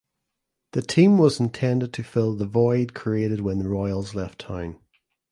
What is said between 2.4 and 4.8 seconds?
void created when the Royals left town.